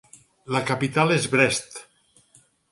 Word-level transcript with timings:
La 0.55 0.61
capital 0.69 1.13
és 1.17 1.29
Brest. 1.37 1.81